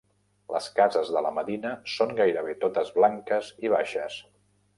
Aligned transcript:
Les 0.53 0.69
cases 0.77 1.11
de 1.15 1.21
la 1.25 1.31
medina 1.35 1.73
són 1.97 2.15
gairebé 2.21 2.57
totes 2.65 2.91
blanques 2.97 3.53
i 3.69 3.73
baixes. 3.77 4.19